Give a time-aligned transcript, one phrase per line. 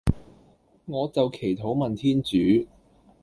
[0.85, 2.67] 我就祈禱問天主